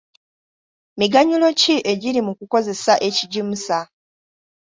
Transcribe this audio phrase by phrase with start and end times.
[0.99, 3.77] Miganyulo ki egiri mu kukozesa ekigimusa?